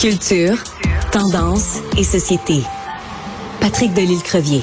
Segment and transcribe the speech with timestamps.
[0.00, 0.56] Culture,
[1.12, 2.62] tendance et société.
[3.60, 4.62] Patrick Delisle-Crevier.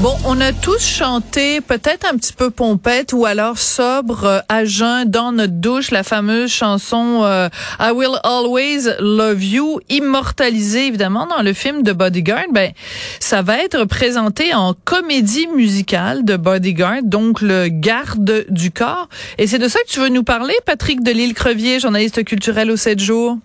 [0.00, 4.66] Bon, on a tous chanté, peut-être un petit peu pompette ou alors sobre, euh, à
[4.66, 7.48] jeun, dans notre douche, la fameuse chanson euh,
[7.80, 12.44] I Will Always Love You, immortalisée évidemment dans le film de Bodyguard.
[12.52, 12.72] Ben,
[13.20, 19.08] ça va être présenté en comédie musicale de Bodyguard, donc le garde du corps.
[19.38, 23.00] Et c'est de ça que tu veux nous parler, Patrick Delisle-Crevier, journaliste culturel au 7
[23.00, 23.38] jours?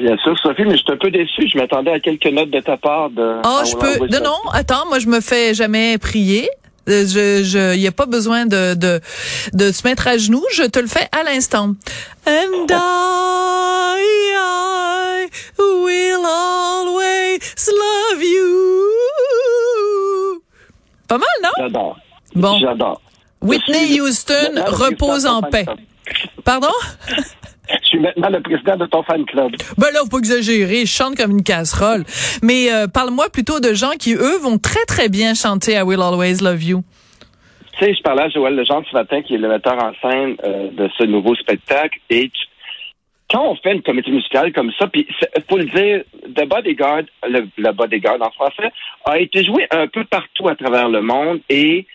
[0.00, 1.46] Bien sûr, Sophie, mais je suis un peu déçu.
[1.52, 3.10] Je m'attendais à quelques notes de ta part.
[3.10, 3.36] De...
[3.44, 4.06] Oh, je peux.
[4.06, 6.48] Non, non, attends, moi, je me fais jamais prier.
[6.88, 9.00] Euh, je, je, y a pas besoin de, de,
[9.52, 10.44] de se mettre à genoux.
[10.54, 11.74] Je te le fais à l'instant.
[12.26, 14.00] And I,
[14.34, 17.38] I will always
[17.68, 18.50] love you.
[21.06, 21.50] Pas mal, non?
[21.58, 21.98] J'adore.
[22.34, 22.58] Bon.
[22.58, 23.02] J'adore.
[23.42, 25.66] Whitney Houston repose en paix.
[26.44, 26.72] Pardon?
[28.00, 29.52] Maintenant le président de ton fan club.
[29.78, 32.04] Ben là, faut pas exagérer, je chante comme une casserole.
[32.42, 36.00] Mais euh, parle-moi plutôt de gens qui, eux, vont très, très bien chanter I Will
[36.00, 36.82] Always Love You.
[37.78, 40.36] Tu sais, je parlais à Joël Legendre ce matin, qui est le metteur en scène
[40.44, 42.30] euh, de ce nouveau spectacle, et
[43.30, 45.06] quand on fait une comédie musicale comme ça, puis
[45.48, 46.02] faut le dire,
[46.34, 48.72] The Bodyguard, le, le Bodyguard en français,
[49.04, 51.86] a été joué un peu partout à travers le monde, et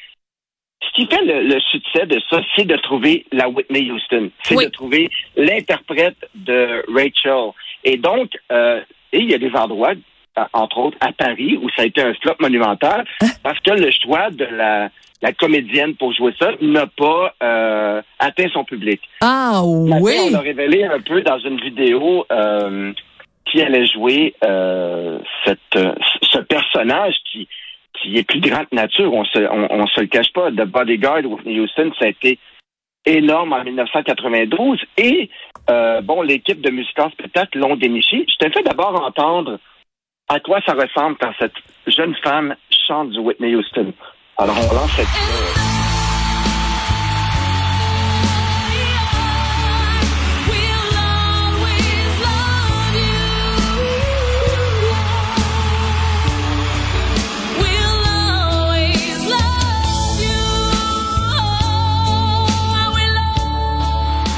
[0.96, 4.32] qui fait le, succès de ça, c'est de trouver la Whitney Houston.
[4.44, 7.52] C'est de trouver l'interprète de Rachel.
[7.84, 9.94] Et donc, euh, et il y a des endroits,
[10.38, 13.28] euh, entre autres à Paris, où ça a été un flop monumental, hein?
[13.44, 14.90] parce que le choix de la,
[15.22, 19.02] la comédienne pour jouer ça n'a pas euh, atteint son public.
[19.22, 20.14] Ah oui.
[20.32, 22.94] On a révélé un peu dans une vidéo euh,
[23.46, 24.34] qui allait jouer
[25.46, 25.80] cette,
[26.22, 27.48] ce personnage qui
[28.02, 29.14] qui est plus grande nature.
[29.14, 30.52] On se, on, se le cache pas.
[30.52, 32.40] The Bodyguard, Whitney Houston, ça a été
[33.06, 34.80] énorme en 1992.
[34.98, 35.30] Et,
[35.70, 38.26] euh, bon, l'équipe de Musical Spectacle l'ont déniché.
[38.28, 39.60] Je t'ai fait d'abord entendre
[40.28, 41.54] à quoi ça ressemble quand cette
[41.88, 42.56] jeune femme
[42.88, 43.94] chante du Whitney Houston.
[44.38, 45.65] Alors, on lance cette...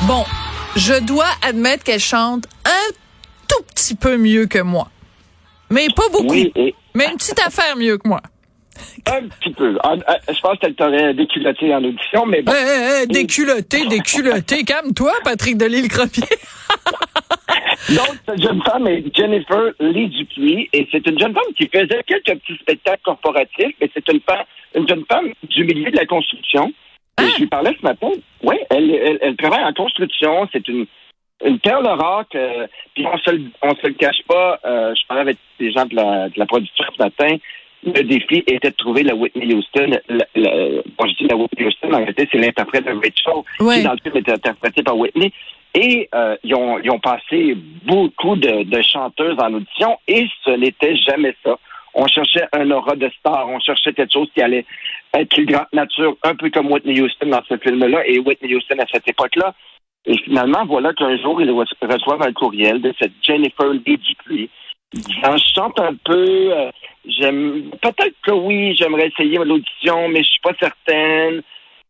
[0.07, 0.23] Bon,
[0.77, 2.93] je dois admettre qu'elle chante un
[3.49, 4.87] tout petit peu mieux que moi.
[5.69, 6.33] Mais pas beaucoup.
[6.95, 8.21] Mais une petite affaire mieux que moi.
[9.07, 9.77] Un petit peu.
[9.83, 12.53] Ah, ah, je pense qu'elle t'aurait déculotté en audition, mais bon.
[12.55, 14.63] Eh, eh, déculotté, déculotté.
[14.65, 16.23] Calme-toi, Patrick Delisle-Cropier.
[17.89, 22.03] Donc, cette jeune femme est Jennifer Lee Dupuis, et c'est une jeune femme qui faisait
[22.05, 24.21] quelques petits spectacles corporatifs, mais c'est une
[24.75, 26.71] une jeune femme du milieu de la construction.
[27.17, 27.23] Ah!
[27.35, 28.11] Je lui parlais ce matin.
[28.43, 30.47] Oui, elle, elle, travaille en construction.
[30.51, 30.85] C'est une,
[31.43, 34.59] une perle rare que, puis on se, on se le cache pas.
[34.65, 37.37] Euh, je parlais avec des gens de la, de la production ce matin.
[37.83, 39.99] Le défi était de trouver la Whitney Houston.
[40.09, 43.91] La, bon, je dis la Whitney Houston, en réalité, c'est l'interprète de Rachel, qui dans
[43.93, 45.31] le film était interprété par Whitney.
[45.75, 47.55] Et euh, ils, ont, ils ont passé
[47.85, 51.57] beaucoup de, de chanteuses en audition et ce n'était jamais ça.
[51.99, 54.65] On cherchait un aura de star, on cherchait quelque chose qui allait
[55.15, 58.77] être plus grande nature, un peu comme Whitney Houston dans ce film-là, et Whitney Houston
[58.77, 59.55] à cette époque-là.
[60.05, 64.49] Et finalement, voilà qu'un jour, il reçoit un courriel de cette Jennifer Lee Dupuis.
[64.93, 66.71] je chante un peu, euh,
[67.03, 71.41] j'aime, peut-être que oui, j'aimerais essayer l'audition, mais je suis pas certaine.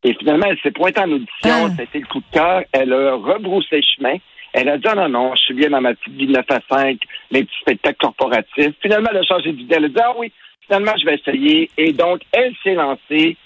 [0.03, 1.69] Et finalement, elle s'est pointée en audition, ah.
[1.75, 2.63] ça a été le coup de cœur.
[2.72, 4.16] Elle a rebroussé chemin.
[4.59, 6.45] Elle a dit, ah, non, non, je suis bien dans ma petite vie de 9
[6.50, 8.73] à 5, mes petits spectacles corporatifs.
[8.81, 9.75] Finalement, elle a changé d'idée.
[9.78, 10.31] Elle a dit, ah oui,
[10.66, 11.69] finalement, je vais essayer.
[11.78, 13.38] Et donc, elle s'est lancée.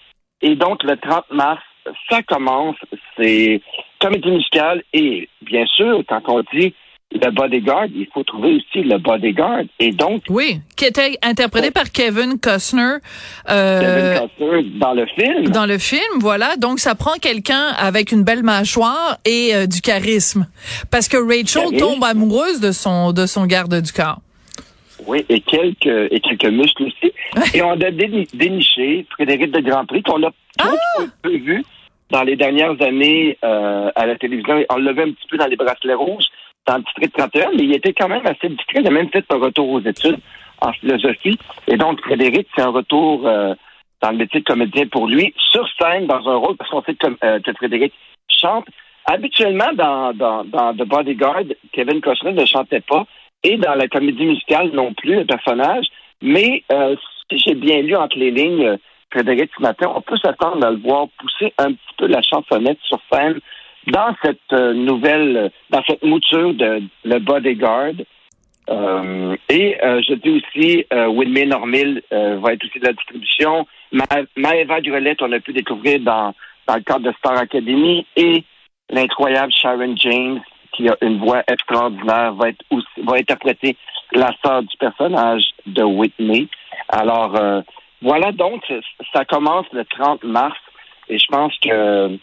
[0.41, 1.61] Et donc, le 30 mars,
[2.09, 2.77] ça commence.
[3.17, 3.59] C'est
[3.99, 4.83] comédie musicale.
[4.93, 6.73] Et bien sûr, quand on dit
[7.11, 9.63] le bodyguard, il faut trouver aussi le bodyguard.
[9.79, 10.23] Et donc.
[10.29, 12.97] Oui, qui était interprété par Kevin Costner.
[13.49, 15.47] Euh, Kevin Costner dans le film.
[15.49, 16.55] Dans le film, voilà.
[16.57, 20.47] Donc, ça prend quelqu'un avec une belle mâchoire et euh, du charisme.
[20.89, 24.19] Parce que Rachel tombe amoureuse de son, de son garde du corps.
[25.07, 27.11] Oui, et quelques, et quelques muscles aussi.
[27.55, 30.71] et on a déniché Frédéric de Grand Prix, qu'on a ah!
[31.23, 31.63] peu vu
[32.11, 34.63] dans les dernières années euh, à la télévision.
[34.69, 36.27] On l'a vu un petit peu dans les bracelets rouges
[36.67, 38.81] dans le district 31, mais il était quand même assez discret.
[38.81, 40.19] Il a même fait un retour aux études
[40.61, 41.37] en philosophie.
[41.67, 43.53] Et donc, Frédéric, c'est un retour euh,
[44.01, 46.95] dans le métier de comédien pour lui, sur scène, dans un rôle, parce qu'on sait
[46.95, 47.93] que, euh, que, Frédéric
[48.27, 48.65] chante.
[49.05, 53.05] Habituellement, dans, dans, dans The Bodyguard, Kevin Costner ne chantait pas,
[53.43, 55.87] et dans la comédie musicale non plus, le personnage.
[56.21, 56.95] Mais euh,
[57.29, 58.77] si j'ai bien lu entre les lignes,
[59.11, 62.79] Frédéric ce matin, on peut s'attendre à le voir pousser un petit peu la chansonnette
[62.83, 63.39] sur scène
[63.87, 67.93] dans cette nouvelle, dans cette mouture de le bodyguard,
[68.69, 72.93] euh, et euh, je dis aussi, euh, Whitney Normil euh, va être aussi de la
[72.93, 73.67] distribution.
[73.91, 74.05] Ma
[74.37, 76.33] Maëva Grelette, on a pu découvrir dans,
[76.67, 78.05] dans le cadre de Star Academy.
[78.15, 78.43] Et
[78.89, 80.39] l'incroyable Sharon James,
[80.73, 83.75] qui a une voix extraordinaire, va être aussi, va interpréter
[84.13, 86.47] la sœur du personnage de Whitney.
[86.87, 87.61] Alors, euh,
[88.01, 88.63] voilà donc,
[89.13, 90.57] ça commence le 30 mars.
[91.09, 92.17] Et je pense que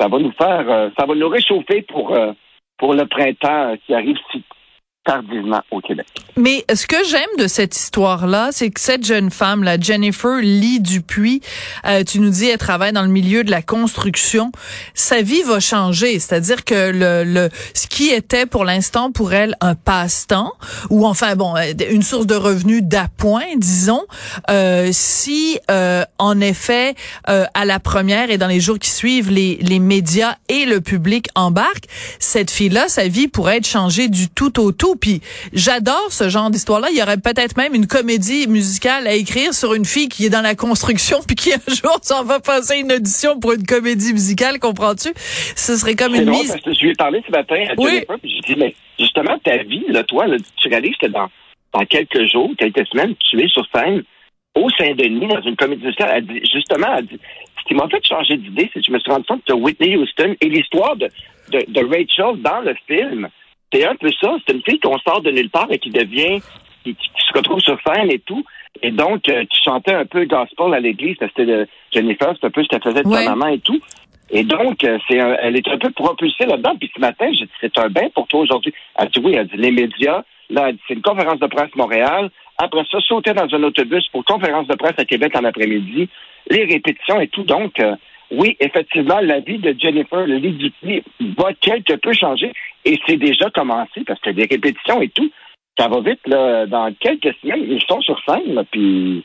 [0.00, 2.16] ça va nous faire, ça va nous réchauffer pour,
[2.78, 4.42] pour le printemps qui arrive si
[6.36, 10.80] Mais ce que j'aime de cette histoire-là, c'est que cette jeune femme, la Jennifer Lee
[10.80, 11.40] Dupuis,
[11.86, 14.52] euh, tu nous dis, elle travaille dans le milieu de la construction.
[14.94, 19.56] Sa vie va changer, c'est-à-dire que le, le ce qui était pour l'instant pour elle
[19.60, 20.52] un passe-temps
[20.88, 24.04] ou enfin bon euh, une source de revenus d'appoint, disons,
[24.50, 26.94] euh, si euh, en effet
[27.28, 30.80] euh, à la première et dans les jours qui suivent les les médias et le
[30.80, 31.86] public embarquent,
[32.18, 35.20] cette fille-là, sa vie pourrait être changée du tout au tout puis
[35.52, 36.88] j'adore ce genre d'histoire-là.
[36.92, 40.30] Il y aurait peut-être même une comédie musicale à écrire sur une fille qui est
[40.30, 44.12] dans la construction puis qui un jour s'en va passer une audition pour une comédie
[44.12, 45.08] musicale, comprends-tu?
[45.16, 46.54] Ce serait comme une mise.
[46.64, 47.90] je lui ai parlé ce matin à oui.
[47.90, 51.28] Jennifer, puis j'ai dit, mais justement, ta vie, là, toi, là, tu réalises que dans,
[51.72, 54.02] dans quelques jours, quelques semaines, tu es sur scène
[54.54, 56.10] au Saint-Denis dans une comédie musicale.
[56.14, 57.20] Elle dit, justement, elle dit,
[57.58, 59.96] ce qui m'a fait changer d'idée, c'est que je me suis rendu compte que Whitney
[59.96, 61.08] Houston et l'histoire de,
[61.52, 63.28] de, de Rachel dans le film
[63.72, 64.36] c'est un peu ça.
[64.46, 66.40] C'est une fille qu'on sort de nulle part et qui devient,
[66.84, 68.44] qui, se retrouve sur scène et tout.
[68.82, 72.50] Et donc, euh, tu chantais un peu gospel à l'église, c'était de Jennifer, c'est un
[72.50, 73.80] peu ce qu'elle faisait de sa maman et tout.
[74.30, 76.76] Et donc, euh, c'est elle est un peu propulsée là-dedans.
[76.78, 78.72] Puis ce matin, j'ai dit, c'est un bain pour toi aujourd'hui.
[78.96, 80.22] Elle dit oui, elle dit les médias.
[80.50, 82.30] Là, c'est une conférence de presse Montréal.
[82.58, 86.08] Après ça, sauter dans un autobus pour conférence de presse à Québec en après-midi.
[86.48, 87.42] Les répétitions et tout.
[87.42, 87.96] Donc, euh,
[88.30, 91.02] oui, effectivement, la vie de Jennifer Lee Dupuis
[91.36, 92.52] va quelque peu changer
[92.84, 95.30] et c'est déjà commencé parce que des répétitions et tout.
[95.78, 96.66] Ça va vite, là.
[96.66, 99.24] Dans quelques semaines, ils sont sur scène, puis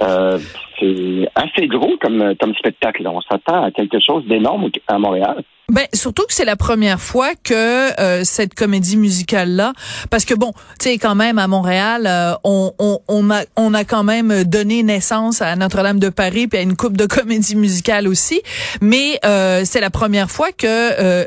[0.00, 0.38] euh,
[0.78, 3.06] c'est assez gros comme, comme spectacle.
[3.06, 5.42] On s'attend à quelque chose d'énorme à Montréal.
[5.72, 9.72] Ben surtout que c'est la première fois que euh, cette comédie musicale là,
[10.10, 13.72] parce que bon, tu sais quand même à Montréal, euh, on, on, on, a on
[13.72, 17.56] a quand même donné naissance à Notre-Dame de Paris puis à une coupe de comédie
[17.56, 18.42] musicale aussi,
[18.82, 21.26] mais euh, c'est la première fois que,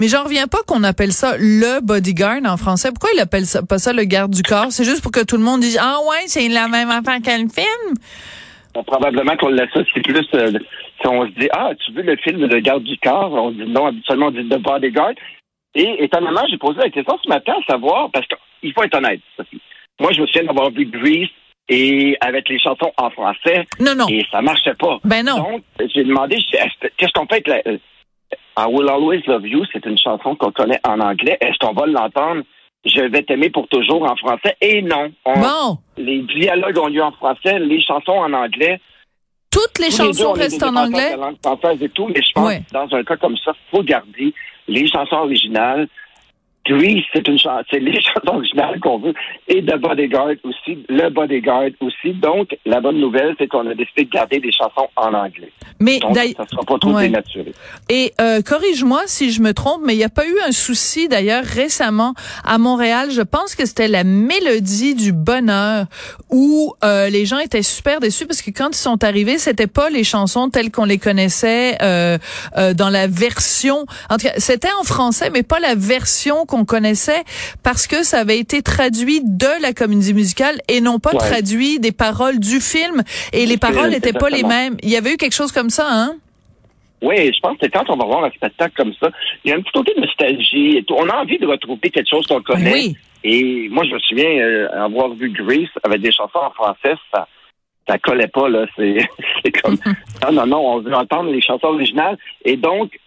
[0.00, 2.88] mais j'en reviens pas qu'on appelle ça le bodyguard en français.
[2.88, 4.66] Pourquoi il appelle ça pas ça le garde du corps?
[4.70, 7.46] C'est juste pour que tout le monde dise ah ouais c'est la même affaire qu'un
[7.48, 7.94] film.
[8.86, 9.56] Probablement qu'on
[9.94, 10.26] c'est plus
[11.00, 13.32] si on se dit, ah, tu veux le film de garde du corps?
[13.32, 15.14] On dit non, habituellement, on dit The Bodyguard.
[15.74, 19.20] Et étonnamment, j'ai posé la question ce matin à savoir, parce qu'il faut être honnête,
[19.36, 19.60] Sophie.
[20.00, 21.28] Moi, je me souviens d'avoir vu Grease
[21.68, 23.64] et avec les chansons en français.
[23.78, 24.06] Non, non.
[24.08, 24.98] Et ça marchait pas.
[25.04, 25.36] Ben non.
[25.36, 25.62] Donc,
[25.94, 26.38] j'ai demandé,
[26.96, 27.62] qu'est-ce qu'on fait avec la,
[28.58, 31.38] I Will Always Love You, c'est une chanson qu'on connaît en anglais.
[31.40, 32.42] Est-ce qu'on va l'entendre?
[32.84, 34.56] Je vais t'aimer pour toujours en français.
[34.60, 35.12] Et non.
[35.24, 35.78] bon.
[35.96, 38.80] Les dialogues ont lieu en français, les chansons en anglais.
[39.50, 41.14] Toutes les chansons restent en anglais.
[41.80, 44.34] et tout, mais je pense que dans un cas comme ça, il faut garder
[44.66, 45.88] les chansons originales
[46.70, 49.14] oui, c'est une chanson, c'est les chansons originales qu'on veut.
[49.48, 52.12] Et The Bodyguard aussi, le Bodyguard aussi.
[52.14, 55.50] Donc, la bonne nouvelle, c'est qu'on a décidé de garder des chansons en anglais.
[55.80, 57.52] Mais Donc, ça sera pas trop dénaturé.
[57.88, 61.08] Et euh, corrige-moi si je me trompe, mais il n'y a pas eu un souci
[61.08, 63.10] d'ailleurs récemment à Montréal.
[63.10, 65.86] Je pense que c'était la mélodie du bonheur
[66.30, 69.90] où euh, les gens étaient super déçus parce que quand ils sont arrivés, c'était pas
[69.90, 72.18] les chansons telles qu'on les connaissait euh,
[72.56, 73.86] euh, dans la version.
[74.10, 77.24] En tout cas, c'était en français, mais pas la version qu'on connaissait
[77.62, 81.92] parce que ça avait été traduit de la comédie musicale et non pas traduit des
[81.92, 84.76] paroles du film et les paroles n'étaient pas les mêmes.
[84.82, 86.16] Il y avait eu quelque chose comme ça, hein?
[87.00, 89.10] Oui, je pense que quand on va voir un spectacle comme ça,
[89.44, 90.78] il y a un petit côté de nostalgie.
[90.78, 90.94] Et tout.
[90.98, 92.72] On a envie de retrouver quelque chose qu'on connaît.
[92.72, 92.96] Oui.
[93.22, 97.28] Et moi, je me souviens euh, avoir vu Grease avec des chansons en français, ça
[97.88, 98.66] ça collait pas là.
[98.76, 99.76] C'est comme
[100.24, 102.18] non non non, on veut entendre les chansons originales.
[102.44, 102.98] Et donc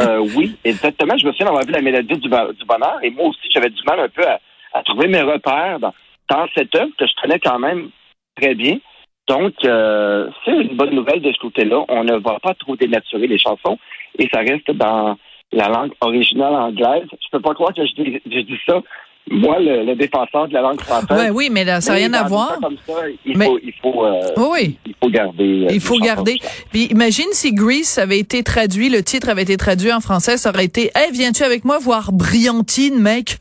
[0.00, 1.16] euh, oui, exactement.
[1.16, 4.00] Je me souviens d'avoir vu la mélodie du, bonheur et moi aussi, j'avais du mal
[4.00, 7.90] un peu à, trouver mes repères dans, cette œuvre que je connais quand même
[8.36, 8.78] très bien.
[9.26, 11.84] Donc, euh, c'est une bonne nouvelle de ce côté-là.
[11.88, 13.78] On ne va pas trop dénaturer les chansons
[14.18, 15.16] et ça reste dans
[15.52, 17.06] la langue originale anglaise.
[17.12, 18.80] Je peux pas croire que je dis, je dis ça
[19.28, 21.16] moi, le, défenseur de la langue française.
[21.16, 22.58] Ouais, oui, mais là, ça n'a rien à voir.
[22.60, 24.76] Comme ça, il, faut, il, faut, euh, oui.
[24.84, 25.66] il faut garder.
[25.66, 26.38] Euh, il faut garder.
[26.72, 30.50] Puis imagine si Grease avait été traduit, le titre avait été traduit en français, ça
[30.50, 33.38] aurait été Hey, viens-tu avec moi voir Briantine, mec?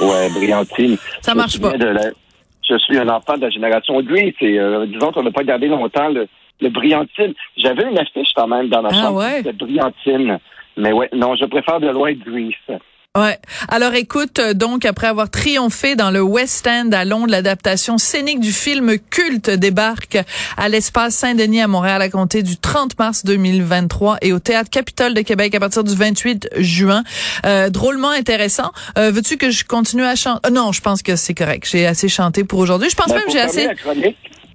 [0.00, 0.96] Ouais, Briantine.
[1.20, 1.72] ça marche pas.
[1.76, 5.66] je suis un enfant de la génération Grease et euh, disons qu'on n'a pas gardé
[5.66, 6.26] longtemps le,
[6.60, 7.34] le Briantine.
[7.56, 10.38] J'avais une affiche quand même dans la ah, chambre de Briantine.
[10.78, 12.78] Mais ouais, non, je préfère de loin Grease.
[13.16, 13.38] Ouais.
[13.68, 18.38] Alors écoute, euh, donc après avoir triomphé dans le West End à Londres, l'adaptation scénique
[18.38, 20.18] du film culte débarque
[20.56, 25.14] à l'espace Saint-Denis à Montréal à compter du 30 mars 2023 et au théâtre Capitole
[25.14, 27.02] de Québec à partir du 28 juin.
[27.46, 28.72] Euh, drôlement intéressant.
[28.98, 31.66] Euh, veux-tu que je continue à chanter Non, je pense que c'est correct.
[31.68, 32.90] J'ai assez chanté pour aujourd'hui.
[32.90, 33.68] Je pense Ben, même que j'ai assez.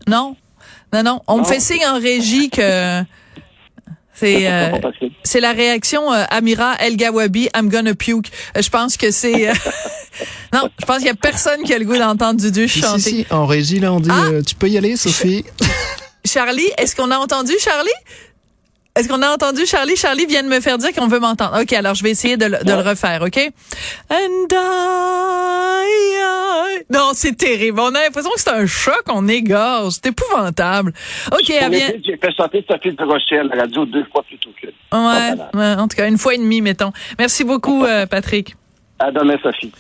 [0.07, 0.38] Non,
[0.93, 1.22] non, non.
[1.27, 3.01] On me fait signe en régie que
[4.13, 4.48] c'est.
[4.51, 4.72] euh,
[5.24, 8.27] c'est la réaction euh, Amira El Gawabi, I'm gonna puke.
[8.58, 9.53] Euh, je pense que c'est euh,
[10.53, 13.00] non, je pense qu'il y a personne qui a le goût d'entendre Dudu chanter.
[13.01, 14.27] si, si, en régie, là, on dit, Ah!
[14.32, 15.43] euh, tu peux y aller, Sophie.
[16.25, 17.89] Charlie, est-ce qu'on a entendu Charlie?
[18.96, 19.96] Est-ce qu'on a entendu Charlie?
[19.96, 21.60] Charlie vient de me faire dire qu'on veut m'entendre.
[21.62, 23.38] OK, alors je vais essayer de, le- de le refaire, OK?
[24.12, 25.86] And I,
[26.80, 27.80] I- Non, c'est terrible.
[27.80, 29.94] On a l'impression que c'est un choc, on égorge.
[29.96, 30.94] C'est épouvantable.
[31.32, 34.38] OK, vient l'été, J'ai fait chanter Sophie de Rocher à la radio deux fois plus
[34.38, 34.68] tôt que.
[34.68, 36.92] Ouais, ouais, en tout cas une fois et demie mettons.
[37.18, 38.56] Merci beaucoup euh, Patrick.
[39.00, 39.72] À demain, Sophie.